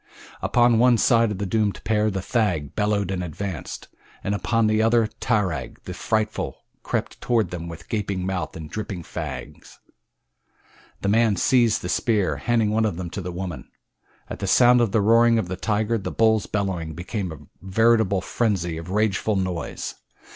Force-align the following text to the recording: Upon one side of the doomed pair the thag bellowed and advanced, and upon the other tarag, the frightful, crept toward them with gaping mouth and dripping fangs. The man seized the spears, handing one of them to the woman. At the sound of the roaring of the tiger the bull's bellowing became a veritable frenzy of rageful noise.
Upon 0.41 0.79
one 0.79 0.97
side 0.97 1.29
of 1.29 1.37
the 1.37 1.45
doomed 1.45 1.79
pair 1.83 2.09
the 2.09 2.23
thag 2.23 2.73
bellowed 2.75 3.11
and 3.11 3.23
advanced, 3.23 3.87
and 4.23 4.33
upon 4.33 4.65
the 4.65 4.81
other 4.81 5.05
tarag, 5.19 5.77
the 5.83 5.93
frightful, 5.93 6.63
crept 6.81 7.21
toward 7.21 7.51
them 7.51 7.67
with 7.67 7.87
gaping 7.87 8.25
mouth 8.25 8.55
and 8.57 8.67
dripping 8.67 9.03
fangs. 9.03 9.77
The 11.01 11.09
man 11.09 11.35
seized 11.35 11.83
the 11.83 11.87
spears, 11.89 12.41
handing 12.45 12.71
one 12.71 12.85
of 12.85 12.97
them 12.97 13.11
to 13.11 13.21
the 13.21 13.31
woman. 13.31 13.69
At 14.27 14.39
the 14.39 14.47
sound 14.47 14.81
of 14.81 14.91
the 14.91 15.01
roaring 15.01 15.37
of 15.37 15.49
the 15.49 15.55
tiger 15.55 15.99
the 15.99 16.09
bull's 16.11 16.47
bellowing 16.47 16.95
became 16.95 17.31
a 17.31 17.37
veritable 17.63 18.21
frenzy 18.21 18.77
of 18.77 18.89
rageful 18.89 19.35
noise. 19.35 19.93